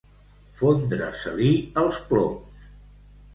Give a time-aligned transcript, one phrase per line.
[0.61, 1.51] Fondre-se-li
[1.83, 2.67] els ploms.